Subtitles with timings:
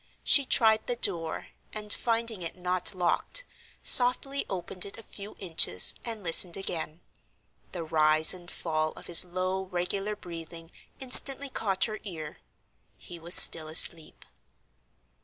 [0.23, 3.43] She tried the door, and, finding it not locked,
[3.83, 7.01] softly opened it a few inches and listened again.
[7.71, 12.39] The rise and fall of his low, regular breathing instantly caught her ear.
[12.97, 14.25] He was still asleep.